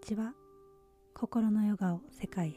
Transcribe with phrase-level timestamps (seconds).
[0.00, 0.32] ちは
[1.14, 2.52] 心のヨガを世界へ。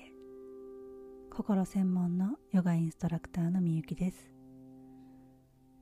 [1.30, 4.32] 心専門のヨガインストラクターのみゆきです。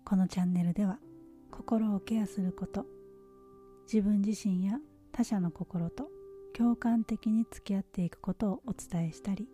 [0.04, 0.98] このチャンネルでは
[1.52, 2.88] 心をケアすること
[3.84, 4.80] 自分自身や
[5.12, 6.08] 他者の心と
[6.58, 9.48] 共感的に付き合っていくことをお伝えしたり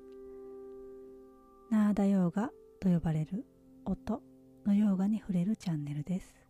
[1.70, 3.46] ナーダヨーガと呼ばれる
[3.86, 4.22] 音
[4.66, 6.47] のヨーガに触れるチャンネルです。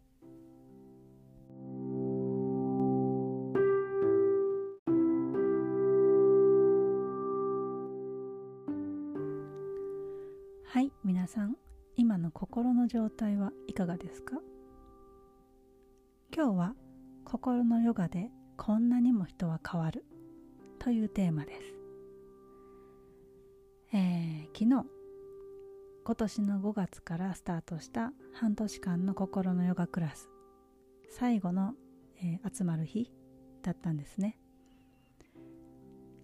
[12.40, 14.40] 心の状態はいかがですか？
[16.32, 16.76] 今日は
[17.26, 20.06] 心のヨガでこんなにも人は変わる
[20.78, 21.76] というテーマです、
[23.92, 24.86] えー、昨日
[26.04, 30.30] 今年の5月からスタートした半年間の心のヨガクラス
[31.10, 31.74] 最後の、
[32.22, 33.12] えー、集まる日
[33.64, 34.38] だったんですね。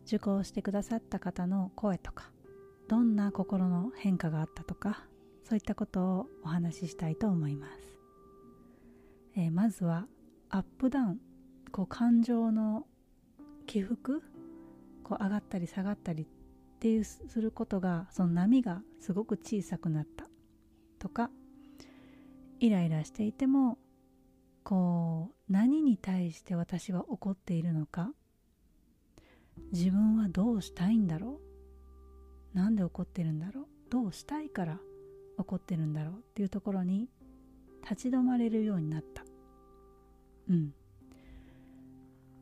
[0.06, 2.32] 受講してくださった方の声とか
[2.88, 5.08] どんな心の変化があったとか
[5.44, 7.74] そういったことをお話ししたいと思います、
[9.36, 10.08] えー、まずは
[10.50, 11.20] アップダウン
[11.72, 12.86] こう感情の
[13.66, 14.22] 起伏
[15.04, 16.28] こう上がったり下がったりっ
[16.80, 20.26] ていうすることがその波がすごく小さくなった
[21.00, 21.30] とか
[22.60, 23.78] イライラしていても
[24.64, 28.12] こう何に対して私は怒っているのか
[29.72, 31.40] 自分はどうしたいんだろ
[32.54, 34.80] うなんで怒ってるんだろうどうしたいから
[35.38, 37.10] 怒ってるんだろうっていうところに
[37.82, 39.24] 立ち止まれるようになった。
[40.50, 40.74] うん。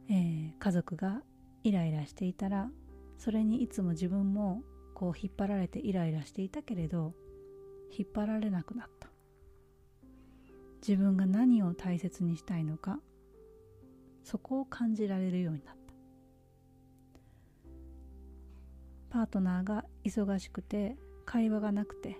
[0.09, 1.21] えー、家族が
[1.63, 2.69] イライラしていたら
[3.17, 4.61] それにいつも自分も
[4.93, 7.13] こう引っ張られてイライラしていたけれど
[7.97, 9.09] 引っ張られなくなった。
[10.85, 12.99] 自分が何を大切にしたいのか
[14.23, 15.81] そこを感じられるようになった。
[19.11, 22.17] パートナーが忙しくて会話がなくて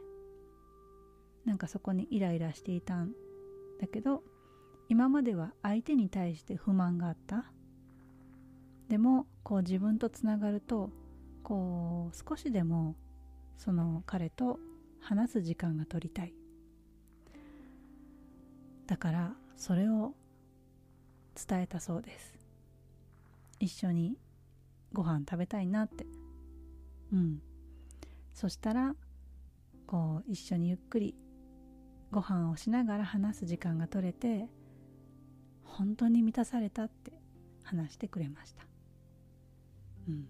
[1.46, 3.13] なんかそこにイライラしていたん
[3.79, 4.24] だけど
[4.90, 7.46] 今までは相手に対して不満があった。
[8.90, 10.90] でもこう自分とつながると
[11.44, 12.96] こう少しでも
[13.57, 14.59] その彼と
[15.00, 16.34] 話す時間が取りたい。
[18.85, 20.13] だからそれを
[21.47, 22.34] 伝えたそうです。
[23.59, 24.18] 一緒に
[24.91, 26.06] ご飯食べたいなって。
[27.13, 27.41] うん。
[28.34, 28.96] そしたら
[29.88, 31.16] こう一緒にゆっくり
[32.12, 34.48] ご飯をしながら話す時間が取れて
[35.64, 37.14] 本当に満たされたって
[37.64, 38.66] 話してくれました。
[40.10, 40.28] うん。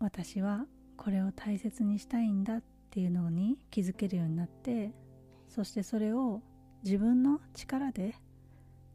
[0.00, 0.64] 私は
[0.96, 4.92] これを大切にしたいんだっていうのに気づけるようになって
[5.48, 6.40] そしてそれを
[6.84, 8.14] 自分の力で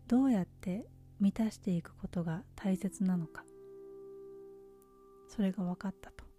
[0.07, 0.85] どうやって
[1.19, 3.43] 満たしていくことが大切なのか
[5.27, 6.32] それが分かったと。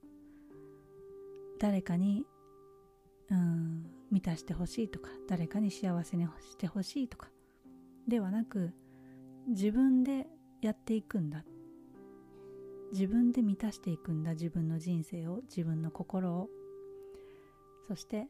[1.65, 2.27] 誰かに
[3.31, 7.29] うん満たしてほしいとか誰かに幸せにしてほしいとか
[8.07, 8.71] ではなく
[9.49, 10.27] 自分で
[10.61, 11.43] やっていくんだ。
[12.93, 16.51] 自分で満たしていくんだ自分の人生を自分の心を。
[17.89, 18.27] そして、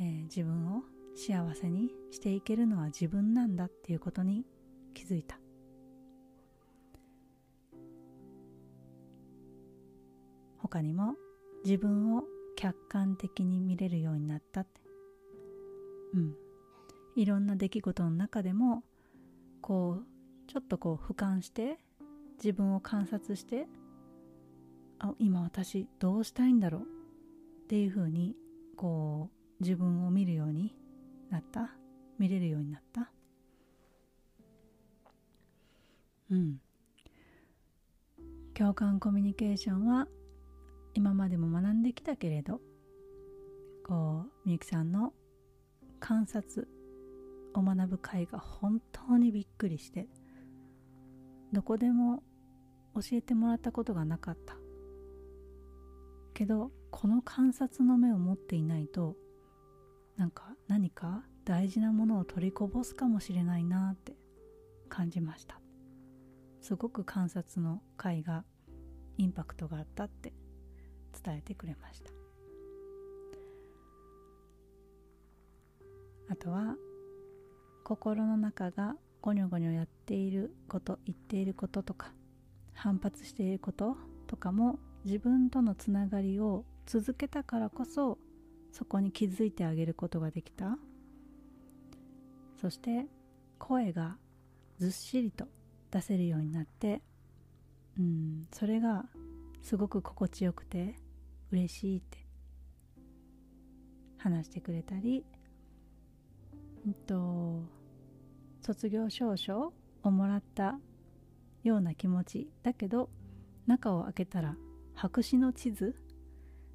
[0.00, 0.82] えー、自分を
[1.14, 4.44] 幸せにしていけるのは自分なんだっていうことに
[4.92, 5.38] 気づいた。
[10.58, 11.14] 他にも
[11.64, 12.24] 自分を
[12.56, 14.80] 客観的に見れるようになったって。
[16.14, 16.34] うん。
[17.14, 18.82] いろんな出来事の中でも
[19.60, 20.06] こう
[20.50, 21.78] ちょっとこう俯瞰して
[22.38, 23.66] 自分を観察して
[24.98, 26.82] あ今私どうしたいんだろう？
[26.82, 26.84] っ
[27.68, 28.34] ていうふうに
[28.76, 29.30] こ
[29.60, 30.74] う自分を見るように
[31.30, 31.70] なった？
[32.18, 33.10] 見れるようになった？
[36.30, 36.60] うん。
[38.54, 40.06] 共感コミュニケーションは
[40.96, 42.58] 今までも学んできたけれど
[43.86, 45.12] こうみゆきさんの
[46.00, 46.66] 観察
[47.54, 50.08] を学ぶ会が本当にびっくりして
[51.52, 52.22] どこでも
[52.94, 54.56] 教えてもらったことがなかった。
[56.32, 59.16] けどこの観察の目を持っていないと
[60.16, 64.16] なんか何か大事なものを取りこぼすかもしれないなって
[64.88, 65.60] 感じました。
[66.62, 68.44] すごく観察の会が
[69.18, 70.32] インパクトがあったって
[71.24, 72.10] 伝えてくれました。
[76.28, 76.76] あとは
[77.84, 82.12] 心の中がゴニョゴニョやっていること言っていることとか
[82.74, 83.96] 反発していること
[84.26, 88.18] とかも自分とのつながりを続けたからこそ
[88.72, 90.78] そこに気づいてあげることができた。
[92.60, 93.06] そして
[93.58, 94.16] 声が
[94.78, 95.46] ずっしりと
[95.90, 97.02] 出せるようになって
[97.98, 99.04] うんそれが
[99.62, 100.94] すごく心地よくて
[101.50, 102.26] 嬉しいって。
[104.18, 105.24] 話してくれたり、
[106.84, 107.62] うんと、
[108.60, 109.72] 卒業証書
[110.02, 110.80] をもらった
[111.62, 113.08] ような気持ちだけど
[113.66, 114.56] 中を開けたら
[114.94, 115.94] 白紙の地図。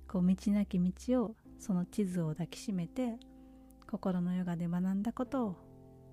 [0.07, 3.17] こう道なき道をその地図を抱きしめて
[3.89, 5.55] 心のヨガで学んだことを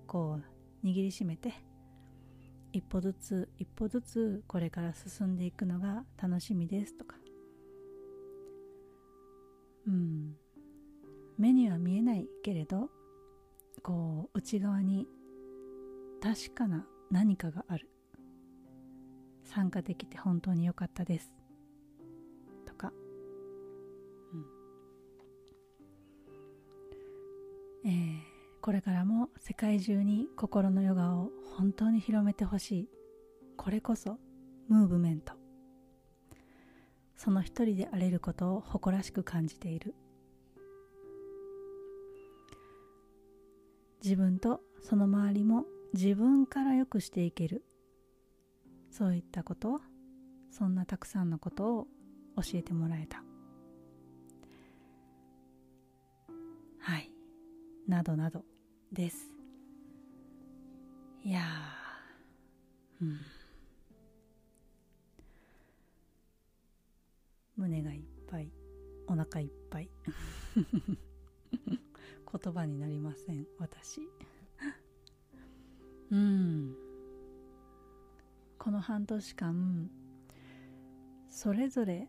[0.07, 0.39] こ
[0.83, 1.53] う握りしめて
[2.71, 7.18] 一歩ずつ一歩ずつこれから進んでいくのが楽しみですとか。
[9.87, 10.35] うん。
[11.37, 12.89] 目には見えないけれど
[13.81, 15.07] こう内側に
[16.21, 17.89] 確かな何かがある。
[19.45, 21.33] 参加できて本当に良かったです。
[22.65, 22.93] とか、
[27.83, 28.19] うん、えー、
[28.61, 32.89] これからも世界中に心のヨガを本当に広めてほしい。
[33.57, 34.19] これこそ
[34.67, 35.38] ムーブメント。
[37.19, 39.93] その一人であれることを誇らしく感じている。
[44.01, 47.65] 自分とその周りも自分から良くしていける。
[48.89, 49.81] そういったこと
[50.49, 51.87] そんなたくさんのことを
[52.37, 53.21] 教えてもらえた。
[56.79, 57.11] はい。
[57.85, 58.45] などなど
[58.93, 59.29] です。
[61.25, 61.41] いや
[63.01, 63.19] うん。
[67.59, 68.49] 胸がいっぱい
[69.07, 69.89] お腹いっぱい。
[72.31, 74.07] 言葉になりません私。
[76.09, 76.75] うん。
[78.57, 79.89] この半年間
[81.27, 82.07] それぞれ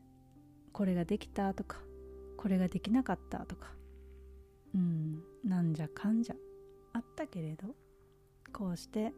[0.73, 1.79] これができたとか
[2.37, 3.73] これができなかったとか
[4.75, 6.37] うんなんじゃかんじゃ
[6.93, 7.75] あったけれど
[8.53, 9.13] こうして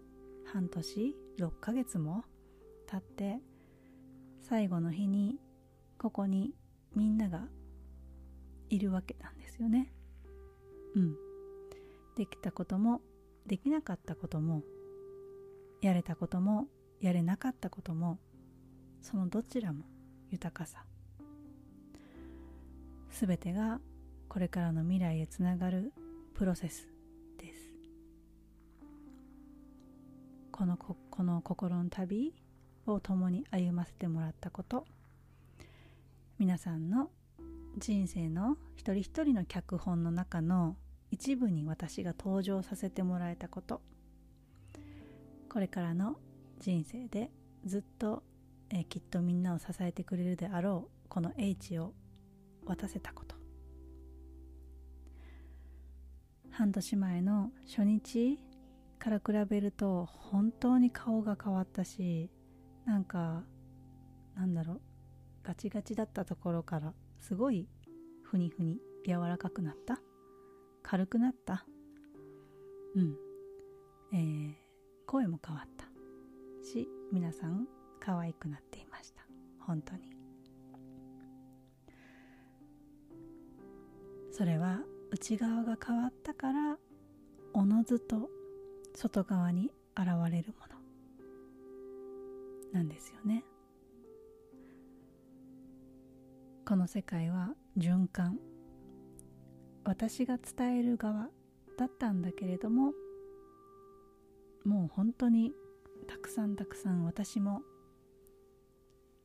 [0.52, 2.25] 半年6ヶ月も
[2.87, 3.40] 経って
[4.40, 5.38] 最後の日に
[6.02, 6.52] ここに
[6.96, 7.44] みんなが
[8.70, 9.93] いるわけなんですよね。
[10.96, 11.14] うん。
[12.16, 13.00] できたことも
[13.46, 14.64] できなかったことも
[15.81, 16.66] やれたことも
[17.00, 18.19] やれなかったことも
[19.00, 19.84] そのどちらも
[20.32, 20.84] 豊かさ。
[23.08, 23.78] すべてが
[24.28, 25.93] これからの未来へつながる
[26.34, 26.88] プロセス
[27.38, 27.76] です。
[30.50, 32.34] このこの心の旅
[32.87, 34.84] を共に歩ませてもらったこと。
[36.42, 37.08] 皆さんの
[37.78, 40.74] 人生の一人一人の脚本の中の
[41.12, 43.80] 一部に私が登場させてもらえたこと。
[45.48, 46.16] これからの
[46.58, 47.30] 人生で
[47.64, 48.24] ずっと、
[48.70, 51.94] え、きっとみんなを支えてくれるであろうこの H を
[52.66, 53.36] 渡せたこと。
[56.50, 58.40] 半年前の初日
[58.98, 62.32] から比べると本当に顔が変わったし
[62.84, 63.44] なんか
[64.34, 64.91] なんだろう。
[65.42, 67.68] ガチガチだったところからすごい
[68.22, 70.00] ふにふに柔らかくなった？
[70.82, 71.66] 軽くなった？
[72.94, 73.16] うん。
[74.12, 74.54] えー、
[75.06, 75.86] 声も変わった。
[76.64, 77.66] し皆さん
[78.00, 79.22] 可愛くなっていました。
[79.58, 80.12] 本当に。
[84.30, 84.80] それは
[85.10, 86.78] 内側が変わったから
[87.52, 88.30] おのずと
[88.94, 90.72] 外側に現れるもの。
[92.72, 93.44] なんですよね。
[96.73, 98.38] この世界は循環。
[99.85, 101.29] 私が伝える側
[101.76, 102.93] だったんだけれども
[104.64, 105.52] もう本当に
[106.09, 107.61] たくさんたくさん私も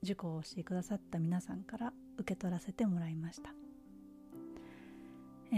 [0.04, 3.51] 受講をしてくださった皆さんから受け取らせてもらいました、
[5.54, 5.58] えー、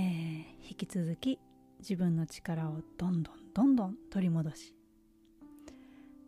[0.69, 1.39] 引き続き
[1.79, 4.75] 自分の力をどんどんどんどん取り戻し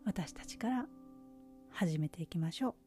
[0.04, 0.86] 私たちから
[1.70, 2.81] 始めていきましょう。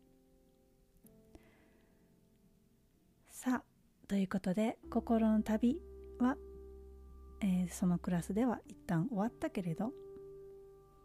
[3.45, 3.63] さあ
[4.07, 5.79] ということで心の旅
[6.17, 6.35] は、
[7.41, 9.91] えー、そのクラスでは一旦終わったけれど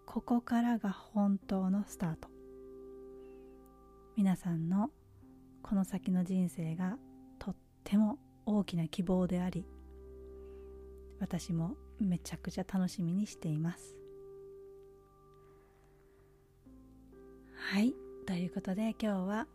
[0.07, 2.31] ここからが本当のスタート。
[4.17, 4.89] 皆さんの
[5.63, 6.97] この先の人生が
[7.39, 9.67] とっても大きな希望であり
[11.21, 13.95] 私もめちゃくちゃ楽しみにしています。
[17.55, 17.93] はい
[18.27, 19.47] ということで今日は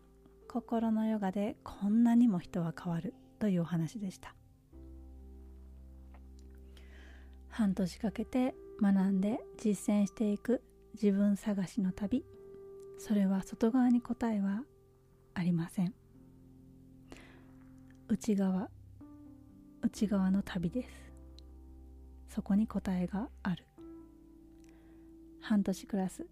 [0.56, 4.34] 心のヨガでこんなにも人は変わるというお話でした。
[7.50, 12.24] 半年かけて学んで実践していく自分探しの旅
[12.98, 14.64] それは外側に答えは
[15.34, 15.94] ありません。
[18.08, 18.70] 内側
[19.82, 20.90] 内側の旅です。
[22.30, 23.68] そこに答えがある。
[25.42, 26.26] 半年クラス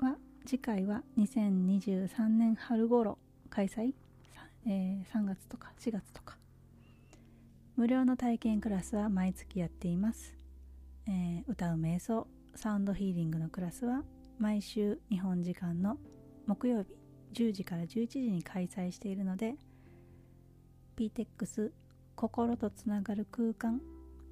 [0.00, 3.18] は次回は2023年春頃。
[3.50, 3.94] 開催、
[4.66, 6.38] えー、3月とか4月とか。
[7.78, 10.34] 無料の体験クラスは毎月やっています、
[11.06, 12.26] えー、歌う瞑想
[12.56, 14.02] サウンドヒーリングのクラスは
[14.40, 15.96] 毎週日本時間の
[16.48, 16.96] 木曜日
[17.34, 19.54] 10時から11時に開催しているので
[20.96, 21.70] PTEX
[22.16, 23.80] 心とつながる空間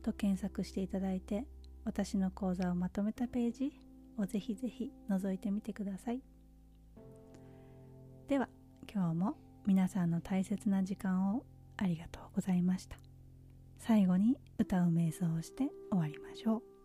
[0.02, 1.44] と検索していただいて
[1.84, 3.72] 私の講座をまとめたページ
[4.18, 6.20] をぜひぜひ覗いてみてください。
[8.26, 8.48] では
[8.92, 11.44] 今日も皆さんの大切な時間を
[11.76, 12.96] ありがとうございました。
[13.78, 16.75] 最後に歌う瞑想をして終わりましょう。